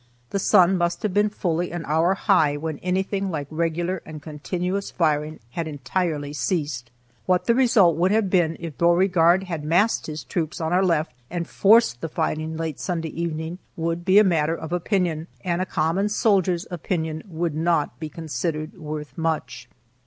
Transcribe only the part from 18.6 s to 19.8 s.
worth much.